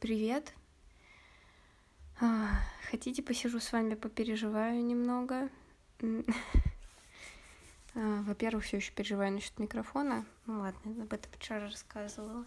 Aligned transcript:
Привет. 0.00 0.54
А, 2.20 2.50
Хотите, 2.88 3.20
посижу 3.20 3.58
с 3.58 3.72
вами, 3.72 3.94
попереживаю 3.94 4.84
немного. 4.84 5.48
А, 7.94 8.22
Во-первых, 8.22 8.64
все 8.64 8.76
еще 8.76 8.92
переживаю 8.92 9.32
насчет 9.32 9.58
микрофона. 9.58 10.24
Ну 10.46 10.60
ладно, 10.60 11.02
об 11.02 11.12
этом 11.12 11.32
вчера 11.32 11.62
рассказывала. 11.62 12.44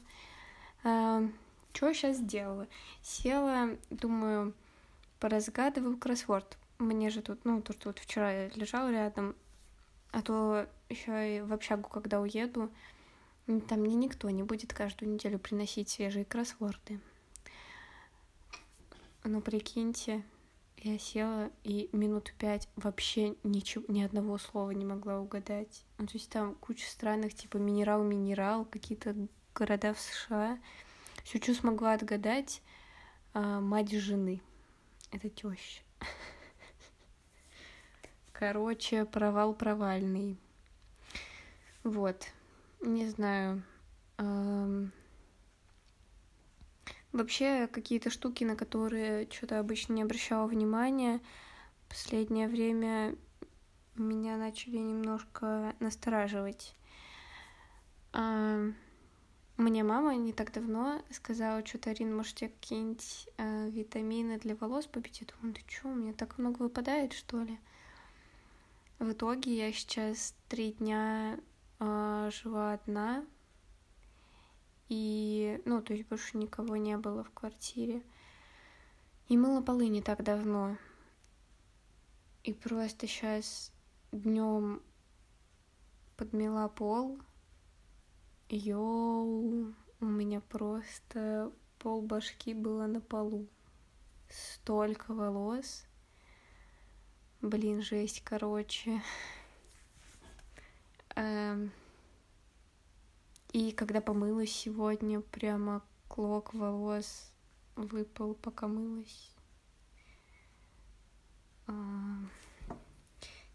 Что 0.82 1.94
сейчас 1.94 2.22
делала? 2.22 2.68
Села, 3.02 3.78
думаю, 3.90 4.54
поразгадываю 5.20 5.98
кроссворд. 5.98 6.58
Мне 6.80 7.10
же 7.10 7.22
тут, 7.22 7.44
ну, 7.44 7.62
что 7.70 7.90
вот 7.90 8.00
вчера 8.00 8.48
лежал 8.50 8.90
рядом, 8.90 9.36
а 10.12 10.22
то 10.22 10.70
еще 10.88 11.38
и 11.38 11.42
в 11.42 11.52
общагу, 11.52 11.90
когда 11.90 12.22
уеду, 12.22 12.72
там 13.46 13.82
мне 13.82 13.96
никто 13.96 14.30
не 14.30 14.44
будет 14.44 14.74
каждую 14.74 15.12
неделю 15.12 15.38
приносить 15.38 15.90
свежие 15.90 16.24
кроссворды. 16.24 17.02
Ну, 19.24 19.40
прикиньте, 19.40 20.24
я 20.78 20.98
села 20.98 21.52
и 21.64 21.90
минут 21.92 22.34
пять 22.40 22.68
вообще 22.76 23.36
ничего, 23.44 23.86
ни 23.88 24.02
одного 24.02 24.40
слова 24.40 24.72
не 24.72 24.84
могла 24.84 25.20
угадать. 25.20 25.86
Ну, 26.00 26.08
то 26.08 26.14
есть 26.14 26.30
там 26.30 26.56
куча 26.56 26.90
странных, 26.90 27.36
типа 27.36 27.58
минерал-минерал, 27.58 28.66
какие-то 28.66 29.16
города 29.54 29.94
в 29.94 30.00
США. 30.00 30.58
Все, 31.24 31.40
что 31.40 31.54
смогла 31.54 31.94
отгадать, 31.94 32.64
а, 33.34 33.60
мать 33.60 33.92
жены. 33.92 34.42
Это 35.12 35.30
теща. 35.30 35.82
Короче, 38.34 39.06
провал 39.06 39.54
провальный. 39.54 40.40
Вот. 41.84 42.28
Не 42.82 43.08
знаю. 43.08 43.62
Вообще, 47.12 47.68
какие-то 47.68 48.10
штуки, 48.10 48.44
на 48.46 48.56
которые 48.56 49.28
что-то 49.30 49.60
обычно 49.60 49.94
не 49.94 50.04
обращала 50.04 50.48
внимания, 50.48 51.20
последнее 51.90 52.48
время 52.48 53.16
меня 53.96 54.38
начали 54.38 54.78
немножко 54.78 55.76
настораживать. 55.82 56.74
Ам, 58.14 58.76
Мне 59.58 59.84
мама 59.84 60.16
не 60.16 60.32
так 60.32 60.54
давно 60.54 61.02
сказала, 61.12 61.66
что 61.66 61.78
Тарин, 61.78 62.16
может, 62.16 62.36
тебе 62.36 62.50
какие-нибудь 62.50 63.30
э, 63.38 63.70
витамины 63.70 64.40
для 64.40 64.56
волос 64.56 64.88
попить? 64.88 65.22
Я 65.22 65.28
думаю, 65.36 65.54
ты 65.54 65.62
что, 65.68 65.90
у 65.90 65.96
меня 65.96 66.14
так 66.14 66.38
много 66.38 66.64
выпадает, 66.64 67.14
что 67.14 67.42
ли? 67.44 67.60
В 69.00 69.12
итоге 69.12 69.56
я 69.56 69.72
сейчас 69.74 70.34
три 70.48 70.74
дня 70.74 71.40
э, 71.80 72.30
жила 72.32 72.74
одна, 72.74 73.26
и, 74.92 75.62
ну, 75.64 75.82
то 75.82 75.94
есть 75.94 76.06
больше 76.10 76.38
никого 76.38 76.76
не 76.76 76.98
было 76.98 77.24
в 77.24 77.32
квартире. 77.32 78.04
И 79.30 79.38
мыла 79.38 79.62
полы 79.62 79.88
не 79.88 80.02
так 80.02 80.22
давно. 80.22 80.76
И 82.44 82.52
просто 82.52 83.08
сейчас 83.08 83.72
днем 84.12 84.82
подмела 86.18 86.68
пол. 86.68 87.18
Йоу, 88.50 89.74
у 90.02 90.06
меня 90.06 90.42
просто 90.42 91.54
пол 91.80 92.02
башки 92.02 92.54
было 92.54 92.86
на 92.86 93.00
полу. 93.00 93.48
Столько 94.28 95.14
волос. 95.14 95.86
Блин, 97.42 97.82
жесть, 97.82 98.24
короче. 98.26 99.02
Эм, 101.16 101.72
И 103.54 103.74
когда 103.74 104.00
помылась 104.00 104.52
сегодня, 104.52 105.20
прямо 105.20 105.84
клок 106.08 106.54
волос 106.54 107.34
выпал, 107.76 108.34
пока 108.34 108.68
мылась. 108.68 109.32
А, 111.68 111.74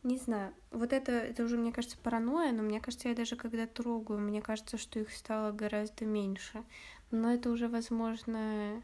Не 0.02 0.18
знаю, 0.18 0.54
вот 0.70 0.92
это, 0.92 1.12
это 1.12 1.44
уже, 1.44 1.56
мне 1.56 1.72
кажется, 1.72 1.96
паранойя, 1.98 2.52
но 2.52 2.62
мне 2.62 2.80
кажется, 2.80 3.08
я 3.08 3.14
даже 3.14 3.36
когда 3.36 3.66
трогаю, 3.66 4.20
мне 4.20 4.42
кажется, 4.42 4.76
что 4.76 5.00
их 5.00 5.10
стало 5.12 5.50
гораздо 5.52 6.04
меньше. 6.04 6.62
Но 7.10 7.32
это 7.32 7.50
уже, 7.50 7.68
возможно... 7.68 8.82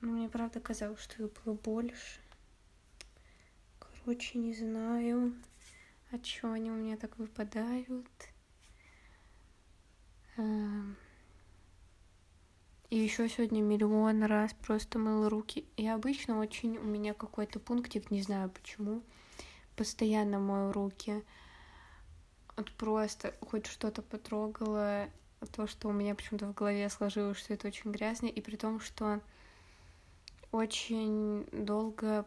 Ну, 0.00 0.12
мне 0.12 0.28
правда 0.28 0.60
казалось, 0.60 1.00
что 1.00 1.24
их 1.24 1.32
было 1.44 1.54
больше. 1.54 2.20
Короче, 3.78 4.38
не 4.38 4.54
знаю, 4.54 5.34
а 6.10 6.18
чё 6.18 6.52
они 6.52 6.70
у 6.70 6.74
меня 6.74 6.96
так 6.96 7.18
выпадают. 7.18 8.06
Эм, 10.38 10.96
И 12.90 12.96
еще 12.96 13.28
сегодня 13.28 13.60
миллион 13.60 14.22
раз 14.22 14.54
просто 14.54 14.98
мыла 14.98 15.28
руки. 15.28 15.66
И 15.76 15.86
обычно 15.86 16.38
очень 16.38 16.78
у 16.78 16.84
меня 16.84 17.12
какой-то 17.12 17.60
пунктик, 17.60 18.10
не 18.10 18.22
знаю 18.22 18.48
почему, 18.48 19.02
постоянно 19.76 20.38
мою 20.38 20.72
руки. 20.72 21.22
Вот 22.56 22.70
просто 22.72 23.34
хоть 23.42 23.66
что-то 23.66 24.00
потрогала, 24.00 25.10
то, 25.52 25.66
что 25.66 25.88
у 25.88 25.92
меня 25.92 26.14
почему-то 26.14 26.46
в 26.46 26.54
голове 26.54 26.88
сложилось, 26.88 27.36
что 27.36 27.52
это 27.52 27.68
очень 27.68 27.92
грязно, 27.92 28.26
и 28.26 28.40
при 28.40 28.56
том, 28.56 28.80
что 28.80 29.20
очень 30.50 31.46
долго 31.52 32.24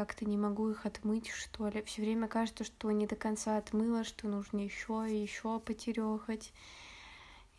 как-то 0.00 0.24
не 0.24 0.38
могу 0.38 0.70
их 0.70 0.86
отмыть, 0.86 1.28
что 1.28 1.68
ли. 1.68 1.82
Все 1.82 2.00
время 2.00 2.26
кажется, 2.26 2.64
что 2.64 2.90
не 2.90 3.06
до 3.06 3.16
конца 3.16 3.58
отмыла, 3.58 4.02
что 4.02 4.28
нужно 4.28 4.60
еще 4.60 5.04
и 5.06 5.14
еще 5.14 5.60
потерехать. 5.60 6.54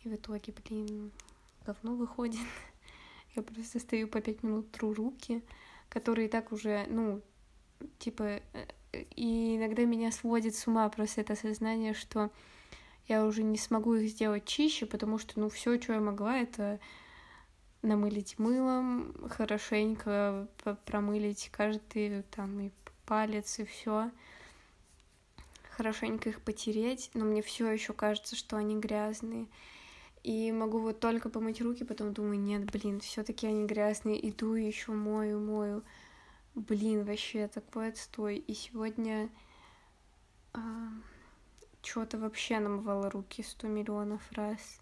И 0.02 0.08
в 0.08 0.14
итоге, 0.16 0.52
блин, 0.52 1.12
говно 1.64 1.94
выходит. 1.94 2.40
Я 3.36 3.42
просто 3.42 3.78
стою 3.78 4.08
по 4.08 4.20
пять 4.20 4.42
минут, 4.42 4.72
тру 4.72 4.92
руки, 4.92 5.40
которые 5.88 6.26
и 6.26 6.30
так 6.30 6.50
уже, 6.50 6.84
ну, 6.88 7.22
типа, 8.00 8.40
э, 8.52 8.66
и 9.14 9.56
иногда 9.56 9.84
меня 9.84 10.10
сводит 10.10 10.56
с 10.56 10.66
ума 10.66 10.88
просто 10.88 11.20
это 11.20 11.36
сознание, 11.36 11.94
что 11.94 12.32
я 13.06 13.24
уже 13.24 13.44
не 13.44 13.56
смогу 13.56 13.94
их 13.94 14.10
сделать 14.10 14.46
чище, 14.46 14.84
потому 14.86 15.18
что, 15.18 15.38
ну, 15.38 15.48
все, 15.48 15.80
что 15.80 15.92
я 15.92 16.00
могла, 16.00 16.38
это 16.38 16.80
намылить 17.82 18.38
мылом, 18.38 19.14
хорошенько 19.28 20.48
промылить 20.86 21.50
каждый 21.52 22.22
там 22.22 22.60
и 22.60 22.70
палец, 23.06 23.58
и 23.58 23.64
все. 23.64 24.10
Хорошенько 25.70 26.28
их 26.28 26.40
потереть, 26.40 27.10
но 27.14 27.24
мне 27.24 27.42
все 27.42 27.70
еще 27.70 27.92
кажется, 27.92 28.36
что 28.36 28.56
они 28.56 28.78
грязные. 28.78 29.48
И 30.22 30.52
могу 30.52 30.78
вот 30.78 31.00
только 31.00 31.28
помыть 31.28 31.60
руки, 31.60 31.82
потом 31.82 32.12
думаю, 32.12 32.38
нет, 32.38 32.70
блин, 32.70 33.00
все-таки 33.00 33.46
они 33.46 33.66
грязные, 33.66 34.28
иду 34.28 34.54
еще 34.54 34.92
мою, 34.92 35.40
мою. 35.40 35.82
Блин, 36.54 37.04
вообще 37.04 37.48
такой 37.48 37.88
отстой. 37.88 38.36
И 38.36 38.54
сегодня 38.54 39.30
что-то 41.82 42.18
вообще 42.18 42.60
намывала 42.60 43.10
руки 43.10 43.42
сто 43.42 43.66
миллионов 43.66 44.20
раз. 44.32 44.81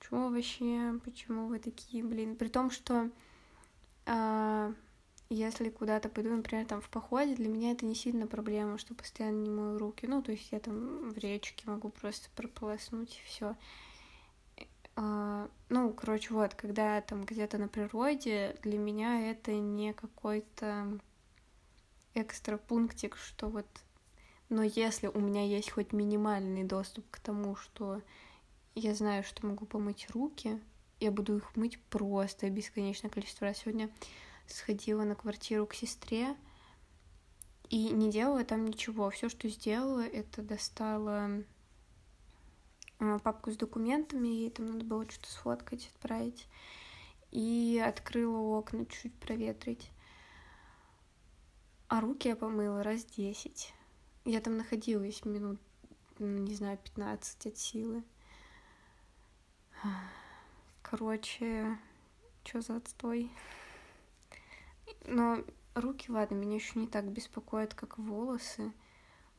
Чего 0.00 0.28
вообще? 0.28 0.98
Почему 1.04 1.46
вы 1.46 1.58
такие, 1.58 2.02
блин? 2.02 2.34
При 2.36 2.48
том, 2.48 2.70
что 2.70 3.10
а, 4.06 4.72
если 5.28 5.68
куда-то 5.68 6.08
пойду, 6.08 6.34
например, 6.34 6.66
там 6.66 6.80
в 6.80 6.88
походе, 6.88 7.34
для 7.34 7.48
меня 7.48 7.70
это 7.72 7.84
не 7.86 7.94
сильно 7.94 8.26
проблема, 8.26 8.78
что 8.78 8.94
постоянно 8.94 9.42
не 9.42 9.50
мою 9.50 9.78
руки. 9.78 10.06
Ну, 10.06 10.22
то 10.22 10.32
есть 10.32 10.50
я 10.50 10.58
там 10.58 11.10
в 11.10 11.18
речке 11.18 11.62
могу 11.66 11.90
просто 11.90 12.28
прополоснуть 12.34 13.16
и 13.16 13.26
все. 13.26 13.56
Ну, 14.96 15.92
короче, 15.96 16.34
вот, 16.34 16.54
когда 16.54 16.96
я 16.96 17.00
там 17.00 17.24
где-то 17.24 17.58
на 17.58 17.68
природе, 17.68 18.56
для 18.62 18.76
меня 18.76 19.30
это 19.30 19.52
не 19.52 19.94
какой-то 19.94 20.98
экстра 22.14 22.56
пунктик, 22.56 23.16
что 23.16 23.48
вот... 23.48 23.66
Но 24.48 24.64
если 24.64 25.06
у 25.06 25.20
меня 25.20 25.46
есть 25.46 25.70
хоть 25.70 25.92
минимальный 25.92 26.64
доступ 26.64 27.04
к 27.10 27.20
тому, 27.20 27.54
что 27.54 28.02
я 28.80 28.94
знаю, 28.94 29.22
что 29.24 29.46
могу 29.46 29.66
помыть 29.66 30.08
руки, 30.10 30.58
я 31.00 31.10
буду 31.10 31.36
их 31.36 31.56
мыть 31.56 31.78
просто 31.90 32.48
бесконечное 32.48 33.10
количество 33.10 33.46
раз. 33.46 33.58
Сегодня 33.58 33.90
сходила 34.46 35.04
на 35.04 35.14
квартиру 35.14 35.66
к 35.66 35.74
сестре 35.74 36.34
и 37.68 37.90
не 37.90 38.10
делала 38.10 38.42
там 38.44 38.64
ничего. 38.64 39.10
Все, 39.10 39.28
что 39.28 39.48
сделала, 39.48 40.00
это 40.00 40.42
достала 40.42 41.30
а, 42.98 43.18
папку 43.18 43.50
с 43.50 43.56
документами, 43.56 44.28
ей 44.28 44.50
там 44.50 44.66
надо 44.66 44.84
было 44.84 45.08
что-то 45.10 45.30
сфоткать, 45.30 45.90
отправить. 45.94 46.48
И 47.30 47.82
открыла 47.84 48.38
окна 48.38 48.86
чуть 48.86 49.14
проветрить. 49.14 49.90
А 51.88 52.00
руки 52.00 52.28
я 52.28 52.36
помыла 52.36 52.82
раз 52.82 53.04
десять. 53.04 53.74
Я 54.24 54.40
там 54.40 54.56
находилась 54.56 55.24
минут, 55.24 55.60
ну, 56.18 56.38
не 56.38 56.54
знаю, 56.54 56.78
15 56.78 57.46
от 57.46 57.58
силы. 57.58 58.02
Короче, 60.82 61.78
что 62.44 62.60
за 62.60 62.76
отстой? 62.76 63.30
Но 65.06 65.44
руки, 65.74 66.10
ладно, 66.10 66.34
меня 66.34 66.56
еще 66.56 66.78
не 66.78 66.86
так 66.86 67.06
беспокоят, 67.06 67.74
как 67.74 67.98
волосы. 67.98 68.72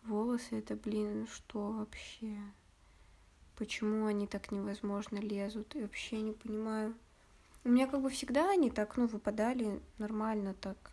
Волосы 0.03 0.59
это, 0.59 0.75
блин, 0.75 1.27
что 1.27 1.71
вообще? 1.71 2.37
почему 3.61 4.07
они 4.07 4.25
так 4.25 4.51
невозможно 4.51 5.17
лезут, 5.17 5.75
и 5.75 5.83
вообще 5.83 6.19
не 6.19 6.31
понимаю. 6.31 6.95
У 7.63 7.69
меня 7.69 7.85
как 7.85 8.01
бы 8.01 8.09
всегда 8.09 8.49
они 8.49 8.71
так, 8.71 8.97
ну, 8.97 9.05
выпадали 9.05 9.79
нормально 9.99 10.55
так. 10.55 10.91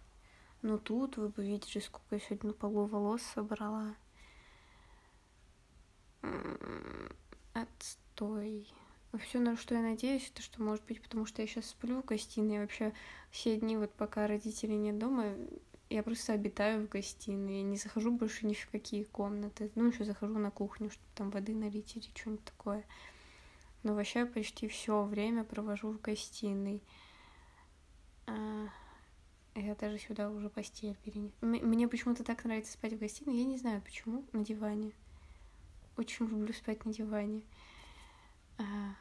Но 0.60 0.76
тут 0.76 1.16
вы 1.16 1.30
бы 1.30 1.42
видели, 1.42 1.78
сколько 1.78 2.16
я 2.16 2.20
сегодня 2.20 2.48
на 2.48 2.52
полу 2.52 2.84
волос 2.84 3.22
собрала. 3.22 3.94
Отстой. 7.54 8.68
Все, 9.16 9.38
на 9.38 9.56
что 9.56 9.74
я 9.74 9.80
надеюсь, 9.80 10.30
это 10.32 10.42
что, 10.42 10.62
может 10.62 10.84
быть, 10.84 11.00
потому 11.00 11.24
что 11.24 11.40
я 11.40 11.48
сейчас 11.48 11.66
сплю 11.66 12.02
в 12.02 12.04
гостиной. 12.04 12.56
Я 12.56 12.60
вообще 12.60 12.92
все 13.30 13.56
дни, 13.56 13.76
вот 13.76 13.92
пока 13.94 14.26
родителей 14.26 14.76
нет 14.76 14.98
дома, 14.98 15.34
я 15.90 16.02
просто 16.02 16.34
обитаю 16.34 16.86
в 16.86 16.88
гостиной. 16.90 17.58
Я 17.58 17.62
не 17.62 17.76
захожу 17.78 18.12
больше 18.12 18.44
ни 18.46 18.52
в 18.52 18.68
какие 18.70 19.04
комнаты. 19.04 19.70
Ну, 19.74 19.88
еще 19.88 20.04
захожу 20.04 20.38
на 20.38 20.50
кухню, 20.50 20.90
чтобы 20.90 21.06
там 21.14 21.30
воды 21.30 21.54
налить 21.54 21.96
или 21.96 22.06
что-нибудь 22.14 22.44
такое. 22.44 22.84
Но 23.82 23.94
вообще 23.94 24.26
почти 24.26 24.68
все 24.68 25.04
время 25.04 25.44
провожу 25.44 25.92
в 25.92 26.00
гостиной. 26.00 26.82
А, 28.26 28.68
я 29.54 29.74
даже 29.76 29.98
сюда 29.98 30.30
уже 30.30 30.50
постель 30.50 30.96
перенесу. 31.04 31.32
Мне 31.40 31.88
почему-то 31.88 32.22
так 32.22 32.44
нравится 32.44 32.74
спать 32.74 32.92
в 32.92 32.98
гостиной. 32.98 33.38
Я 33.38 33.44
не 33.44 33.56
знаю 33.56 33.80
почему. 33.80 34.24
На 34.32 34.44
диване. 34.44 34.92
Очень 35.96 36.26
люблю 36.26 36.52
спать 36.52 36.84
на 36.84 36.92
диване. 36.92 37.42
А, 38.58 38.94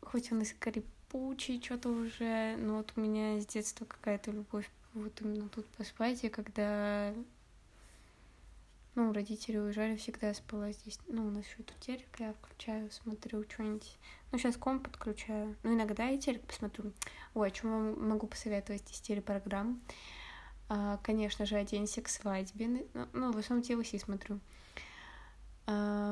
хоть 0.00 0.32
он 0.32 0.42
и 0.42 0.44
скрипучий, 0.44 1.62
что-то 1.62 1.90
уже, 1.90 2.56
но 2.56 2.78
вот 2.78 2.92
у 2.96 3.00
меня 3.00 3.40
с 3.40 3.46
детства 3.46 3.84
какая-то 3.84 4.30
любовь 4.30 4.70
вот 4.94 5.20
именно 5.20 5.48
тут 5.48 5.66
поспать, 5.66 6.24
и 6.24 6.28
когда 6.28 7.12
ну, 8.94 9.12
родители 9.12 9.58
уезжали, 9.58 9.96
всегда 9.96 10.28
я 10.28 10.34
спала 10.34 10.70
здесь. 10.70 11.00
Ну, 11.08 11.26
у 11.26 11.30
нас 11.30 11.44
еще 11.44 11.64
тут 11.64 11.78
телек, 11.80 12.06
я 12.18 12.32
включаю, 12.34 12.90
смотрю 12.92 13.42
что-нибудь. 13.50 13.98
Ну, 14.30 14.38
сейчас 14.38 14.56
комп 14.56 14.84
подключаю. 14.84 15.56
Ну, 15.64 15.74
иногда 15.74 16.04
я 16.04 16.18
телек 16.18 16.42
посмотрю. 16.42 16.92
Ой, 17.34 17.48
о 17.48 17.50
чем 17.50 17.70
вам 17.70 18.08
могу 18.08 18.28
посоветовать 18.28 18.88
из 18.92 19.00
телепрограмм? 19.00 19.80
А, 20.68 20.98
конечно 21.02 21.44
же, 21.44 21.56
«Оденься 21.56 22.02
к 22.02 22.08
свадьбе». 22.08 22.86
Ну, 22.94 23.08
ну 23.12 23.32
в 23.32 23.36
основном 23.36 23.66
TLC 23.66 23.98
смотрю. 23.98 24.38
А, 25.66 26.03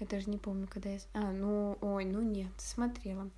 я 0.00 0.06
даже 0.06 0.30
не 0.30 0.38
помню, 0.38 0.66
когда 0.68 0.90
я... 0.90 0.98
А, 1.12 1.30
ну, 1.32 1.78
ой, 1.80 2.04
ну 2.04 2.20
нет, 2.20 2.52
смотрела. 2.58 3.30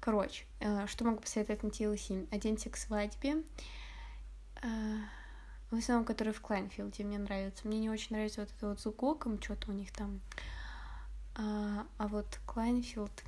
Короче, 0.00 0.44
э, 0.60 0.86
что 0.86 1.04
могу 1.04 1.20
посоветовать 1.20 1.62
на 1.62 1.68
TLC? 1.68 2.28
«Оденься 2.30 2.68
к 2.68 2.76
свадьбе». 2.76 3.42
Э, 4.62 4.98
в 5.70 5.78
основном, 5.78 6.04
который 6.04 6.32
в 6.32 6.40
Клайнфилде 6.40 7.04
мне 7.04 7.18
нравится. 7.18 7.66
Мне 7.66 7.80
не 7.80 7.90
очень 7.90 8.14
нравится 8.14 8.42
вот 8.42 8.50
это 8.56 8.68
вот 8.68 8.80
с 8.80 8.86
Гоком, 8.86 9.40
что-то 9.40 9.70
у 9.70 9.74
них 9.74 9.92
там. 9.92 10.20
А, 11.36 11.86
а 11.98 12.08
вот 12.08 12.38
Кляйнфельд 12.46 13.24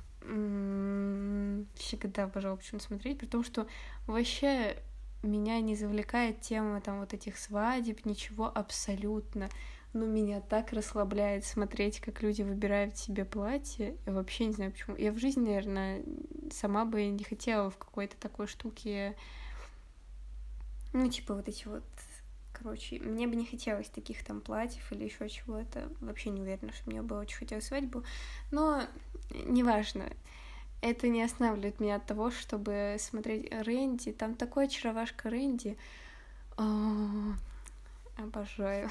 всегда 1.75 2.23
обожала 2.23 2.57
почему 2.57 2.79
смотреть, 2.79 3.19
потому 3.19 3.43
что 3.43 3.67
вообще 4.07 4.77
меня 5.23 5.59
не 5.61 5.75
завлекает 5.75 6.41
тема 6.41 6.81
там 6.81 6.99
вот 6.99 7.13
этих 7.13 7.37
свадеб, 7.37 8.05
ничего 8.05 8.51
абсолютно 8.53 9.49
ну, 9.97 10.05
меня 10.05 10.41
так 10.41 10.73
расслабляет 10.73 11.45
смотреть, 11.45 11.99
как 11.99 12.21
люди 12.21 12.41
выбирают 12.41 12.97
себе 12.97 13.25
платье. 13.25 13.95
Я 14.05 14.13
вообще 14.13 14.45
не 14.45 14.53
знаю 14.53 14.71
почему. 14.71 14.95
Я 14.95 15.11
в 15.11 15.17
жизни, 15.17 15.45
наверное, 15.45 16.03
сама 16.51 16.85
бы 16.85 17.05
не 17.07 17.23
хотела 17.23 17.69
в 17.69 17.77
какой-то 17.77 18.15
такой 18.17 18.47
штуке... 18.47 19.15
Ну, 20.93 21.09
типа 21.09 21.35
вот 21.35 21.47
эти 21.47 21.67
вот... 21.67 21.83
Короче, 22.53 22.99
мне 22.99 23.27
бы 23.27 23.35
не 23.35 23.45
хотелось 23.45 23.89
таких 23.89 24.23
там 24.23 24.41
платьев 24.41 24.91
или 24.91 25.05
еще 25.05 25.29
чего-то. 25.29 25.89
Вообще 26.01 26.31
не 26.31 26.41
уверена, 26.41 26.71
что 26.73 26.89
мне 26.89 27.01
бы 27.01 27.17
очень 27.17 27.37
хотелось 27.37 27.67
свадьбу. 27.67 28.03
Но 28.51 28.83
неважно. 29.31 30.11
Это 30.81 31.07
не 31.07 31.23
останавливает 31.23 31.79
меня 31.79 31.95
от 31.95 32.05
того, 32.05 32.29
чтобы 32.29 32.97
смотреть 32.99 33.51
Рэнди. 33.51 34.11
Там 34.11 34.35
такой 34.35 34.65
очаровашка 34.65 35.29
Рэнди. 35.29 35.77
О, 36.57 37.33
обожаю. 38.17 38.89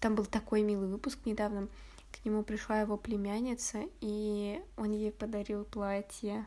Там 0.00 0.14
был 0.14 0.26
такой 0.26 0.62
милый 0.62 0.88
выпуск 0.88 1.18
недавно. 1.24 1.68
К 2.12 2.24
нему 2.24 2.42
пришла 2.42 2.80
его 2.80 2.96
племянница, 2.96 3.84
и 4.00 4.62
он 4.76 4.92
ей 4.92 5.12
подарил 5.12 5.64
платье. 5.64 6.44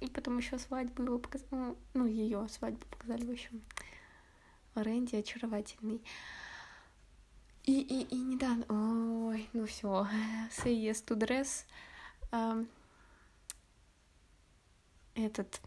И 0.00 0.06
потом 0.08 0.38
еще 0.38 0.58
свадьбу 0.58 1.02
его 1.02 1.18
показали. 1.18 1.48
Ну, 1.50 1.76
ну 1.94 2.06
ее 2.06 2.46
свадьбу 2.48 2.86
показали, 2.86 3.26
в 3.26 3.30
общем. 3.30 3.60
Рэнди 4.74 5.16
очаровательный. 5.16 6.00
И, 7.64 7.80
и, 7.80 8.02
и 8.14 8.18
недавно... 8.18 8.64
Ой, 9.28 9.48
ну 9.52 9.66
все. 9.66 10.06
Say 10.50 10.74
yes 10.74 11.04
to 11.04 11.16
dress. 11.18 11.64
Этот 15.14 15.60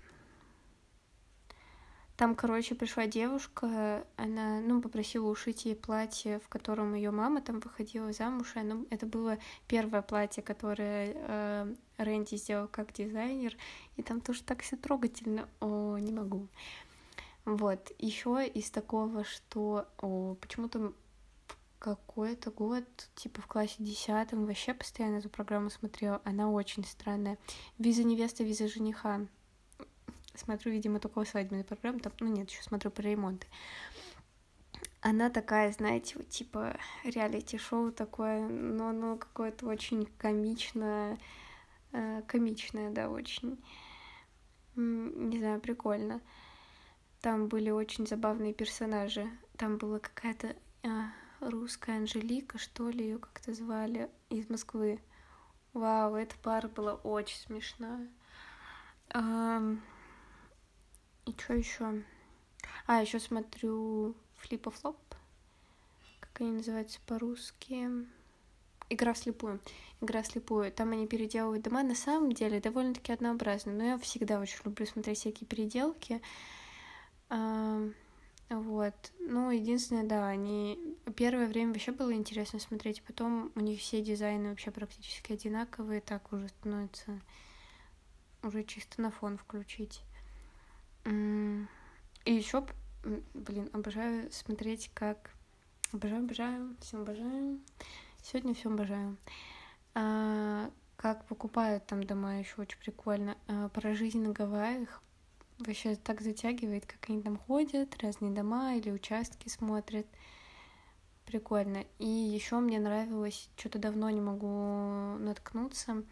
там, 2.21 2.35
короче, 2.35 2.75
пришла 2.75 3.07
девушка, 3.07 4.05
она, 4.15 4.59
ну, 4.59 4.79
попросила 4.79 5.27
ушить 5.27 5.65
ей 5.65 5.75
платье, 5.75 6.39
в 6.39 6.49
котором 6.49 6.93
ее 6.93 7.09
мама 7.09 7.41
там 7.41 7.59
выходила 7.59 8.13
замуж, 8.13 8.51
и 8.55 8.59
оно, 8.59 8.85
это 8.91 9.07
было 9.07 9.39
первое 9.67 10.03
платье, 10.03 10.43
которое 10.43 11.15
э, 11.15 11.75
Рэнди 11.97 12.35
сделал 12.35 12.67
как 12.67 12.93
дизайнер, 12.93 13.57
и 13.97 14.03
там 14.03 14.21
тоже 14.21 14.43
так 14.43 14.61
все 14.61 14.77
трогательно, 14.77 15.49
о, 15.61 15.97
не 15.97 16.11
могу. 16.11 16.47
Вот, 17.43 17.91
еще 17.97 18.45
из 18.45 18.69
такого, 18.69 19.23
что, 19.23 19.87
о, 19.99 20.35
почему-то 20.35 20.93
какой-то 21.81 22.51
год, 22.51 22.85
типа 23.15 23.41
в 23.41 23.47
классе 23.47 23.75
десятом, 23.79 24.45
вообще 24.45 24.75
постоянно 24.75 25.17
эту 25.17 25.29
программу 25.29 25.71
смотрела, 25.71 26.21
она 26.23 26.51
очень 26.51 26.85
странная. 26.85 27.39
Виза 27.79 28.03
невесты, 28.03 28.43
виза 28.43 28.67
жениха 28.67 29.25
смотрю, 30.35 30.71
видимо, 30.71 30.99
только 30.99 31.25
свадебную 31.25 31.65
программу, 31.65 31.99
там, 31.99 32.13
ну 32.19 32.27
нет, 32.27 32.49
еще 32.49 32.61
смотрю 32.61 32.91
про 32.91 33.01
ремонты. 33.03 33.47
Она 35.01 35.31
такая, 35.31 35.71
знаете, 35.71 36.13
вот 36.17 36.29
типа 36.29 36.77
реалити-шоу 37.03 37.91
такое, 37.91 38.47
но 38.47 38.89
оно 38.89 39.17
какое-то 39.17 39.65
очень 39.65 40.05
комичное, 40.19 41.17
э, 41.91 42.21
комичное, 42.27 42.91
да, 42.91 43.09
очень. 43.09 43.59
Не 44.75 45.39
знаю, 45.39 45.59
прикольно. 45.59 46.21
Там 47.19 47.47
были 47.47 47.71
очень 47.71 48.05
забавные 48.05 48.53
персонажи. 48.53 49.27
Там 49.57 49.77
была 49.77 49.97
какая-то 49.97 50.55
э, 50.83 50.89
русская 51.41 51.97
Анжелика, 51.97 52.57
что 52.57 52.89
ли, 52.89 53.05
ее 53.05 53.17
как-то 53.17 53.53
звали, 53.53 54.09
из 54.29 54.49
Москвы. 54.49 55.01
Вау, 55.73 56.15
эта 56.15 56.35
пара 56.41 56.67
была 56.67 56.95
очень 56.95 57.37
смешная. 57.37 58.07
Um, 59.09 59.79
и 61.25 61.31
что 61.31 61.53
еще? 61.53 62.03
А, 62.87 63.01
еще 63.01 63.19
смотрю 63.19 64.15
флипа 64.35 64.71
флоп. 64.71 64.97
Как 66.19 66.41
они 66.41 66.51
называются 66.51 66.99
по-русски? 67.07 67.89
Игра 68.89 69.13
вслепую. 69.13 69.59
Игра 70.01 70.21
вслепую. 70.21 70.71
Там 70.71 70.91
они 70.91 71.07
переделывают 71.07 71.63
дома. 71.63 71.83
На 71.83 71.95
самом 71.95 72.31
деле 72.33 72.59
довольно-таки 72.59 73.13
однообразно. 73.13 73.71
Но 73.71 73.83
я 73.83 73.97
всегда 73.97 74.39
очень 74.39 74.59
люблю 74.65 74.85
смотреть 74.85 75.19
всякие 75.19 75.47
переделки. 75.47 76.21
А, 77.29 77.87
вот. 78.49 79.11
Ну, 79.19 79.51
единственное, 79.51 80.03
да, 80.03 80.27
они... 80.27 80.90
Первое 81.15 81.47
время 81.47 81.73
вообще 81.73 81.91
было 81.91 82.13
интересно 82.13 82.59
смотреть. 82.59 83.01
Потом 83.03 83.51
у 83.55 83.59
них 83.59 83.79
все 83.79 84.01
дизайны 84.01 84.49
вообще 84.49 84.71
практически 84.71 85.33
одинаковые. 85.33 86.01
Так 86.01 86.31
уже 86.31 86.47
становится... 86.49 87.19
Уже 88.43 88.63
чисто 88.63 89.01
на 89.01 89.11
фон 89.11 89.37
включить. 89.37 90.01
И 91.05 92.33
еще, 92.33 92.65
блин, 93.33 93.69
обожаю 93.73 94.31
смотреть, 94.31 94.91
как... 94.93 95.31
Обожаю, 95.93 96.23
обожаю, 96.23 96.75
всем 96.79 97.01
обожаю. 97.01 97.59
Сегодня 98.23 98.53
всем 98.53 98.73
обожаю. 98.73 99.17
А, 99.93 100.71
как 100.95 101.25
покупают 101.25 101.85
там 101.85 102.03
дома, 102.03 102.39
еще 102.39 102.61
очень 102.61 102.79
прикольно. 102.79 103.37
А, 103.47 103.67
про 103.69 103.93
жизнь 103.93 104.21
на 104.21 104.31
Гавайях 104.31 105.01
вообще 105.59 105.95
так 105.95 106.21
затягивает, 106.21 106.85
как 106.85 107.09
они 107.09 107.21
там 107.21 107.37
ходят, 107.37 108.01
разные 108.01 108.31
дома 108.31 108.75
или 108.75 108.89
участки 108.89 109.49
смотрят. 109.49 110.07
Прикольно. 111.31 111.85
И 111.97 112.05
еще 112.05 112.59
мне 112.59 112.77
нравилось, 112.77 113.49
что-то 113.55 113.79
давно 113.79 114.09
не 114.09 114.19
могу 114.19 115.17
наткнуться, 115.17 116.03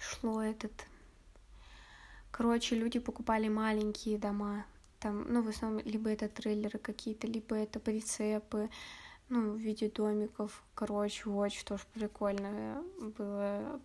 шло 0.00 0.42
этот 0.42 0.72
Короче, 2.32 2.74
люди 2.74 2.98
покупали 2.98 3.48
маленькие 3.48 4.18
дома. 4.18 4.64
Там, 4.98 5.26
ну, 5.32 5.42
в 5.42 5.48
основном, 5.48 5.82
либо 5.84 6.10
это 6.10 6.28
трейлеры 6.28 6.78
какие-то, 6.80 7.28
либо 7.28 7.54
это 7.54 7.78
прицепы, 7.78 8.70
ну, 9.28 9.52
в 9.52 9.58
виде 9.58 9.88
домиков. 9.88 10.64
Короче, 10.74 11.28
очень 11.28 11.64
тоже 11.64 11.84
прикольно 11.92 12.82
было. 13.18 13.80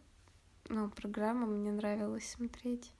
Ну, 0.70 0.90
программа 0.90 1.46
мне 1.46 1.72
нравилось 1.72 2.28
смотреть. 2.28 2.92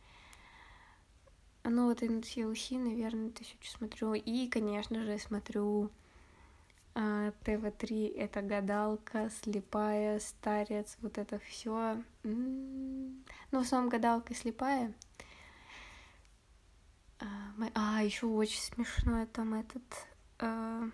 Ну, 1.64 1.86
вот 1.88 2.04
TLC, 2.04 2.78
наверное, 2.78 3.32
тысячу 3.32 3.72
смотрю. 3.72 4.14
И, 4.14 4.50
конечно 4.50 5.02
же, 5.02 5.18
смотрю 5.18 5.90
ТВ-3— 6.98 8.16
это 8.18 8.42
гадалка, 8.42 9.30
слепая, 9.44 10.20
старец, 10.20 10.98
вот 11.02 11.20
это 11.20 11.38
все. 11.40 12.04
Ну, 12.24 13.14
в 13.52 13.58
основном 13.58 13.90
гадалка 13.90 14.34
и 14.34 14.36
слепая. 14.36 14.94
А, 17.20 17.26
а 17.76 18.04
еще 18.04 18.26
очень 18.26 18.62
смешно 18.62 19.28
там 19.28 19.54
этот 19.54 19.84
э, 20.40 20.90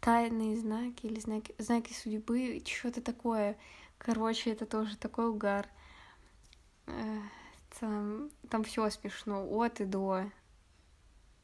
тайные 0.00 0.56
знаки 0.56 1.06
или 1.06 1.20
знаки, 1.20 1.54
знаки 1.58 1.92
судьбы, 1.92 2.62
что-то 2.66 3.00
такое. 3.00 3.56
Короче, 3.98 4.50
это 4.50 4.66
тоже 4.66 4.96
такой 4.96 5.28
угар. 5.28 5.68
Э, 6.86 7.20
там, 7.78 8.30
там 8.50 8.64
все 8.64 8.90
смешно, 8.90 9.46
от 9.48 9.80
и 9.80 9.84
до. 9.84 10.30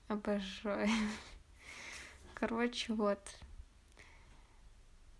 Обожаю. 0.08 0.88
Короче, 2.34 2.92
вот. 2.92 3.20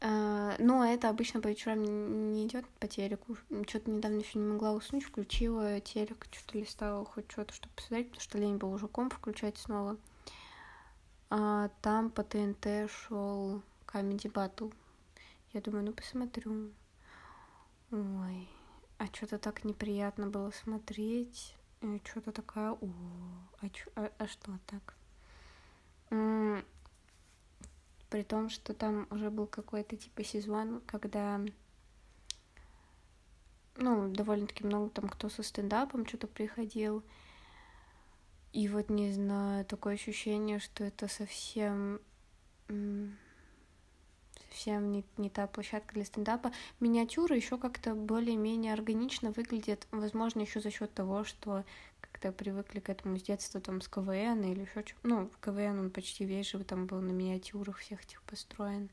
Uh, 0.01 0.55
но 0.59 0.83
это 0.83 1.11
обычно 1.11 1.43
по 1.43 1.49
вечерам 1.49 2.33
не 2.33 2.47
идет 2.47 2.67
по 2.79 2.89
телеку. 2.89 3.37
Что-то 3.69 3.91
недавно 3.91 4.21
еще 4.21 4.39
не 4.39 4.47
могла 4.47 4.73
уснуть, 4.73 5.05
включила 5.05 5.79
телек, 5.81 6.27
что-то 6.31 6.59
листала 6.59 7.05
хоть 7.05 7.31
что-то, 7.31 7.53
чтобы 7.53 7.75
посмотреть, 7.75 8.09
потому 8.09 8.23
что 8.23 8.39
лень 8.39 8.57
был 8.57 8.73
уже 8.73 8.89
комп 8.89 9.13
включать 9.13 9.59
снова. 9.59 9.99
Uh, 11.29 11.71
там 11.83 12.11
по 12.11 12.25
ТНТ 12.25 12.91
шел 12.91 13.63
Comedy 13.87 14.33
Battle. 14.33 14.73
Я 15.53 15.61
думаю, 15.61 15.85
ну 15.85 15.93
посмотрю. 15.93 16.71
Ой, 17.91 18.49
а 18.99 19.07
что-то 19.07 19.39
так 19.39 19.65
неприятно 19.65 20.29
было 20.29 20.51
смотреть. 20.51 21.55
Что-то 22.05 22.33
такая, 22.33 22.73
о, 22.73 22.89
а, 23.61 23.69
чё, 23.69 23.91
а, 23.97 24.11
а 24.19 24.27
что 24.29 24.59
так? 24.67 24.95
При 28.11 28.23
том, 28.23 28.51
что 28.51 28.75
там 28.75 29.07
уже 29.11 29.31
был 29.31 29.47
какой-то 29.47 29.97
типа 29.97 30.25
сезон, 30.25 30.83
когда 30.87 31.41
ну, 33.77 34.09
довольно-таки 34.09 34.65
много 34.65 34.91
там 34.91 35.09
кто 35.09 35.29
со 35.29 35.43
стендапом 35.43 36.07
что-то 36.07 36.27
приходил. 36.27 37.03
И 38.53 38.69
вот, 38.69 38.91
не 38.91 39.13
знаю, 39.13 39.65
такое 39.65 39.95
ощущение, 39.95 40.59
что 40.59 40.85
это 40.85 41.09
совсем 41.09 42.01
совсем 44.51 44.91
не, 44.91 45.05
не 45.17 45.31
та 45.31 45.47
площадка 45.47 45.95
для 45.95 46.05
стендапа. 46.05 46.53
Миниатюры 46.81 47.37
еще 47.37 47.57
как-то 47.57 47.95
более-менее 47.95 48.73
органично 48.73 49.31
выглядят, 49.31 49.87
возможно, 49.91 50.41
еще 50.41 50.61
за 50.61 50.71
счет 50.71 50.93
того, 50.93 51.25
что 51.25 51.65
как-то 52.13 52.33
привыкли 52.33 52.81
к 52.81 52.89
этому 52.89 53.19
с 53.19 53.23
детства, 53.23 53.61
там, 53.61 53.81
с 53.81 53.89
КВН 53.89 54.43
или 54.45 54.61
еще 54.63 54.85
что 54.85 54.97
Ну, 55.03 55.31
КВН 55.41 55.79
он 55.79 55.91
почти 55.91 56.25
весь 56.25 56.51
же 56.51 56.63
там 56.65 56.87
был 56.87 57.01
на 57.01 57.11
миниатюрах 57.11 57.79
всех 57.79 58.03
этих 58.05 58.23
построен. 58.23 58.91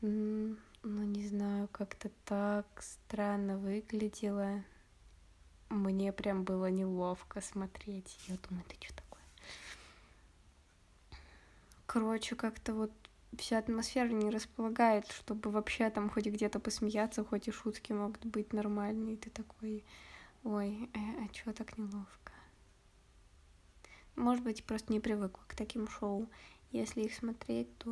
Ну, 0.00 0.56
не 0.82 1.26
знаю, 1.26 1.68
как-то 1.68 2.10
так 2.24 2.66
странно 2.80 3.58
выглядело. 3.58 4.62
Мне 5.68 6.12
прям 6.12 6.44
было 6.44 6.70
неловко 6.70 7.40
смотреть. 7.40 8.18
Я 8.28 8.36
думаю, 8.48 8.64
ты 8.68 8.76
что 8.82 8.94
такое? 8.94 9.22
Короче, 11.86 12.36
как-то 12.36 12.74
вот 12.74 12.92
вся 13.36 13.58
атмосфера 13.58 14.08
не 14.08 14.30
располагает, 14.30 15.06
чтобы 15.10 15.50
вообще 15.50 15.90
там 15.90 16.08
хоть 16.08 16.26
где-то 16.26 16.60
посмеяться, 16.60 17.24
хоть 17.24 17.48
и 17.48 17.50
шутки 17.50 17.92
могут 17.92 18.24
быть 18.24 18.52
нормальные. 18.52 19.16
Ты 19.16 19.30
такой, 19.30 19.84
ой, 20.48 20.88
э, 20.94 20.98
а 21.24 21.28
чё 21.28 21.52
так 21.52 21.76
неловко? 21.76 22.32
Может 24.16 24.42
быть, 24.42 24.64
просто 24.64 24.92
не 24.92 24.98
привыкла 24.98 25.42
к 25.46 25.54
таким 25.54 25.86
шоу. 25.86 26.26
Если 26.72 27.02
их 27.02 27.14
смотреть, 27.14 27.68
то 27.78 27.90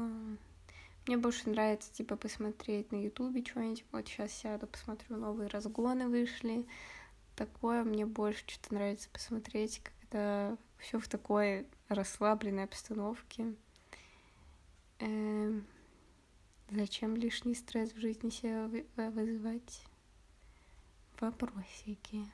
мне 1.07 1.19
больше 1.19 1.51
нравится, 1.51 1.93
типа, 1.93 2.17
посмотреть 2.17 2.91
на 2.93 2.97
Ютубе 2.97 3.45
что-нибудь. 3.45 3.85
Вот 3.93 4.09
сейчас 4.09 4.33
сяду, 4.33 4.67
посмотрю, 4.67 5.17
новые 5.17 5.49
разгоны 5.49 6.09
вышли. 6.09 6.67
Такое 7.37 7.85
мне 7.85 8.07
больше 8.07 8.43
что-то 8.47 8.75
нравится 8.75 9.11
посмотреть, 9.11 9.83
когда 10.01 10.57
все 10.79 10.99
в 10.99 11.09
такой 11.09 11.67
расслабленной 11.89 12.65
обстановке. 12.65 13.55
Эм, 14.99 15.67
зачем 16.71 17.17
лишний 17.17 17.55
стресс 17.55 17.93
в 17.93 18.01
жизни 18.01 18.31
себя 18.31 18.69
вызывать? 19.11 19.86
Вопросики. 21.21 22.25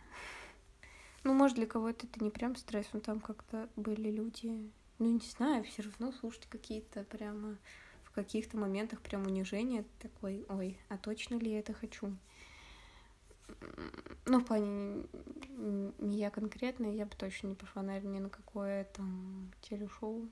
Ну, 1.25 1.35
может, 1.35 1.57
для 1.57 1.67
кого-то 1.67 2.07
это 2.07 2.23
не 2.23 2.31
прям 2.31 2.57
стресс, 2.57 2.87
но 2.93 3.01
там 3.01 3.21
как-то 3.21 3.69
были 3.77 4.11
люди, 4.11 4.71
ну, 4.99 5.13
не 5.13 5.21
знаю, 5.21 5.63
все 5.65 5.83
равно 5.83 6.13
слушать 6.13 6.47
какие-то 6.47 7.05
прямо 7.05 7.59
в 8.03 8.11
каких-то 8.11 8.59
моментах 8.59 9.01
прям 9.01 9.27
унижение 9.27 9.85
такой, 10.01 10.45
ой, 10.49 10.79
а 10.89 10.99
точно 10.99 11.37
ли 11.37 11.53
я 11.53 11.61
это 11.61 11.73
хочу? 11.73 12.17
Ну, 14.27 14.41
в 14.41 14.45
плане 14.45 15.07
не 15.99 16.19
я 16.19 16.31
конкретно, 16.31 16.87
я 16.87 17.07
бы 17.07 17.15
точно 17.17 17.49
не 17.49 17.55
пошла, 17.55 17.83
наверное, 17.83 18.15
ни 18.15 18.19
на 18.19 18.31
какое 18.31 18.85
там 18.85 19.53
телешоу 19.61 20.29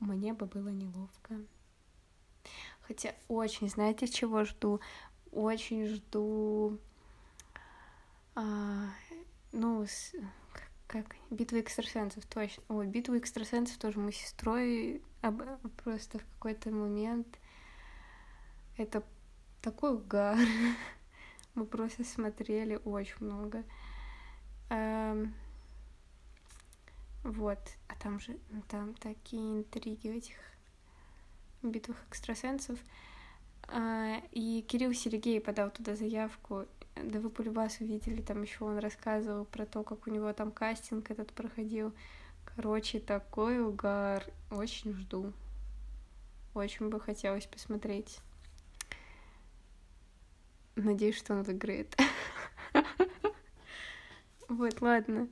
мне 0.00 0.32
бы 0.32 0.46
было 0.46 0.68
неловко. 0.68 1.40
Хотя 2.82 3.14
очень, 3.28 3.68
знаете, 3.68 4.06
чего 4.06 4.44
жду? 4.44 4.80
Очень 5.32 5.86
жду, 5.86 6.78
а, 8.34 8.90
ну, 9.52 9.86
с, 9.86 10.12
как, 10.52 10.68
как 10.86 11.16
битвы 11.30 11.60
экстрасенсов, 11.60 12.24
точно. 12.26 12.62
Ой, 12.68 12.86
битву 12.86 13.16
экстрасенсов 13.16 13.78
тоже 13.78 13.98
мы 13.98 14.12
с 14.12 14.16
сестрой 14.16 15.02
об, 15.22 15.42
просто 15.84 16.18
в 16.18 16.24
какой-то 16.34 16.70
момент 16.70 17.38
это 18.76 19.02
такой 19.62 19.94
угар. 19.94 20.38
мы 21.54 21.66
просто 21.66 22.04
смотрели 22.04 22.80
очень 22.84 23.16
много. 23.20 23.64
Эм, 24.70 25.34
вот, 27.22 27.58
а 27.88 27.94
там 27.96 28.20
же, 28.20 28.38
ну, 28.50 28.62
там 28.68 28.94
такие 28.94 29.58
интриги 29.58 30.08
в 30.08 30.16
этих 30.16 30.36
битвах 31.62 31.96
экстрасенсов. 32.08 32.78
А, 33.68 34.20
и 34.32 34.62
Кирилл 34.68 34.92
Сергей 34.92 35.40
подал 35.40 35.70
туда 35.70 35.96
заявку. 35.96 36.66
Да 36.96 37.18
вы 37.20 37.28
полюбас 37.28 37.80
увидели, 37.80 38.22
там 38.22 38.42
еще 38.42 38.64
он 38.64 38.78
рассказывал 38.78 39.44
про 39.44 39.66
то, 39.66 39.82
как 39.82 40.06
у 40.06 40.10
него 40.10 40.32
там 40.32 40.52
кастинг 40.52 41.10
этот 41.10 41.32
проходил. 41.32 41.92
Короче, 42.54 43.00
такой 43.00 43.60
угар. 43.60 44.24
Очень 44.50 44.92
жду. 44.94 45.32
Очень 46.54 46.88
бы 46.88 47.00
хотелось 47.00 47.46
посмотреть. 47.46 48.20
Надеюсь, 50.76 51.16
что 51.16 51.34
он 51.34 51.42
выиграет. 51.42 51.96
Вот, 54.46 54.80
ладно. 54.82 55.28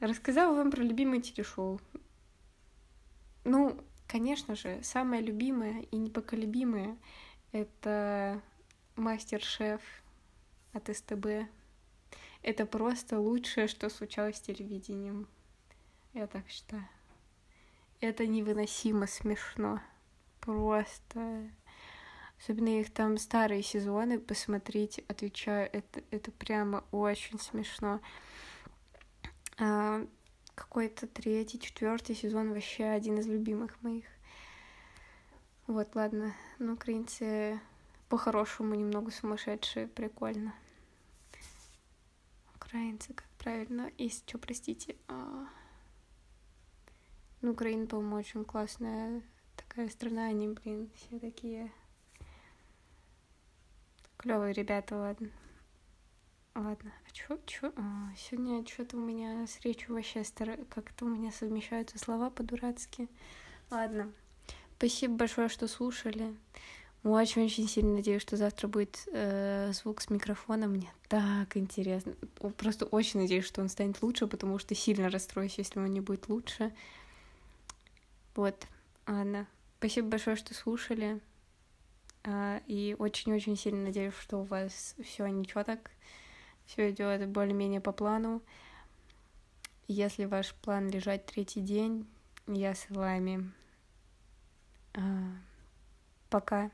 Рассказала 0.00 0.54
вам 0.54 0.70
про 0.70 0.82
любимое 0.82 1.20
телешоу. 1.20 1.80
Ну, 3.44 3.80
конечно 4.06 4.56
же, 4.56 4.80
самое 4.82 5.22
любимое 5.22 5.82
и 5.82 5.96
непоколебимое— 5.96 6.98
это 7.52 8.42
мастер-шеф 8.98 9.80
от 10.72 10.94
СТБ. 10.94 11.48
Это 12.42 12.66
просто 12.66 13.18
лучшее, 13.18 13.68
что 13.68 13.88
случалось 13.88 14.36
с 14.36 14.40
телевидением. 14.40 15.28
Я 16.14 16.26
так 16.26 16.48
считаю. 16.48 16.86
Это 18.00 18.26
невыносимо 18.26 19.06
смешно. 19.06 19.80
Просто. 20.40 21.50
Особенно 22.38 22.80
их 22.80 22.92
там 22.92 23.18
старые 23.18 23.62
сезоны 23.62 24.20
посмотрите, 24.20 25.02
отвечаю, 25.08 25.68
это, 25.72 26.02
это 26.12 26.30
прямо 26.30 26.84
очень 26.92 27.38
смешно. 27.40 28.00
А, 29.58 30.06
какой-то 30.54 31.08
третий, 31.08 31.58
четвертый 31.58 32.14
сезон 32.14 32.52
вообще 32.52 32.84
один 32.84 33.18
из 33.18 33.26
любимых 33.26 33.82
моих. 33.82 34.04
Вот, 35.66 35.94
ладно. 35.96 36.34
Ну, 36.60 36.74
украинцы 36.74 37.60
по-хорошему 38.08 38.74
немного 38.74 39.10
сумасшедшие, 39.10 39.86
прикольно. 39.86 40.54
Украинцы, 42.54 43.14
как 43.14 43.28
правильно, 43.38 43.90
есть 43.98 44.28
что, 44.28 44.38
простите. 44.38 44.96
А... 45.08 45.46
Ну, 47.40 47.52
Украина, 47.52 47.86
по-моему, 47.86 48.16
очень 48.16 48.44
классная 48.44 49.22
такая 49.56 49.88
страна, 49.88 50.26
они, 50.26 50.48
блин, 50.48 50.90
все 50.94 51.18
такие 51.18 51.72
клевые 54.16 54.52
ребята, 54.52 54.96
ладно. 54.96 55.30
Ладно, 56.54 56.92
а 57.06 57.10
чё, 57.12 57.38
чё? 57.46 57.72
А, 57.76 58.12
сегодня 58.16 58.66
что-то 58.66 58.96
у 58.96 59.00
меня 59.00 59.46
с 59.46 59.60
речью 59.60 59.94
вообще 59.94 60.24
стар... 60.24 60.58
как-то 60.68 61.04
у 61.04 61.08
меня 61.08 61.30
совмещаются 61.30 61.98
слова 61.98 62.30
по-дурацки. 62.30 63.08
Ладно, 63.70 64.12
спасибо 64.76 65.14
большое, 65.14 65.48
что 65.48 65.68
слушали. 65.68 66.36
Очень-очень 67.04 67.68
сильно 67.68 67.94
надеюсь, 67.94 68.22
что 68.22 68.36
завтра 68.36 68.66
будет 68.66 69.06
э, 69.12 69.72
звук 69.72 70.00
с 70.00 70.10
микрофона. 70.10 70.66
Мне 70.66 70.92
так 71.08 71.56
интересно. 71.56 72.14
Просто 72.56 72.86
очень 72.86 73.20
надеюсь, 73.20 73.44
что 73.44 73.60
он 73.60 73.68
станет 73.68 74.02
лучше, 74.02 74.26
потому 74.26 74.58
что 74.58 74.74
сильно 74.74 75.08
расстроюсь, 75.08 75.58
если 75.58 75.78
он 75.78 75.86
не 75.86 76.00
будет 76.00 76.28
лучше. 76.28 76.72
Вот. 78.34 78.66
Ладно. 79.06 79.46
Спасибо 79.78 80.08
большое, 80.08 80.36
что 80.36 80.54
слушали. 80.54 81.20
А, 82.24 82.60
и 82.66 82.96
очень-очень 82.98 83.56
сильно 83.56 83.84
надеюсь, 83.84 84.14
что 84.14 84.38
у 84.38 84.44
вас 84.44 84.96
все 85.02 85.26
ничего 85.28 85.62
так, 85.62 85.92
все 86.66 86.90
идет 86.90 87.28
более-менее 87.28 87.80
по 87.80 87.92
плану. 87.92 88.42
Если 89.86 90.24
ваш 90.24 90.52
план 90.54 90.90
лежать 90.90 91.26
третий 91.26 91.60
день, 91.60 92.06
я 92.46 92.74
с 92.74 92.90
вами. 92.90 93.50
А, 94.94 95.00
пока. 96.28 96.70